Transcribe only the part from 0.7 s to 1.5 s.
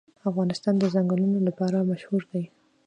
د ځنګلونه